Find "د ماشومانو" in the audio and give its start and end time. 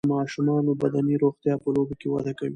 0.03-0.71